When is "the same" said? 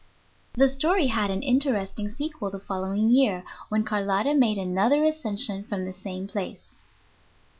5.85-6.27